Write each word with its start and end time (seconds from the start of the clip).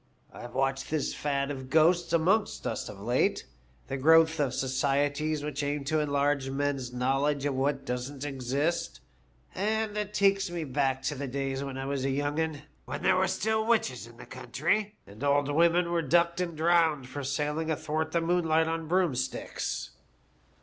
I've 0.33 0.55
watched 0.55 0.89
this 0.89 1.13
fad 1.13 1.51
of 1.51 1.69
ghosts 1.69 2.11
amongst 2.11 2.65
us 2.65 2.89
of 2.89 2.99
late; 2.99 3.45
the 3.85 3.97
growth 3.97 4.39
of 4.39 4.51
societies 4.51 5.43
which 5.43 5.61
aim 5.61 5.83
to 5.83 5.99
enlarge 5.99 6.49
men's 6.49 6.91
knowledge 6.91 7.45
of 7.45 7.53
what 7.53 7.85
doesn't 7.85 8.25
exist; 8.25 8.99
and 9.53 9.95
it 9.95 10.15
takes 10.15 10.49
me 10.49 10.63
back 10.63 11.03
to 11.03 11.13
the 11.13 11.27
days 11.27 11.63
when 11.63 11.77
I 11.77 11.85
was 11.85 12.03
a 12.03 12.09
young 12.09 12.39
'un, 12.39 12.63
when 12.85 13.03
there 13.03 13.15
were 13.17 13.27
still 13.27 13.63
witches 13.63 14.07
in 14.07 14.17
the 14.17 14.25
country, 14.25 14.95
and 15.05 15.23
old 15.23 15.51
women 15.51 15.91
were 15.91 16.01
ducked 16.01 16.41
and 16.41 16.57
drowned 16.57 17.07
for 17.07 17.23
sailing 17.23 17.69
athwart 17.69 18.11
the 18.11 18.21
moonlight 18.21 18.67
on 18.67 18.87
broomsticks. 18.87 19.91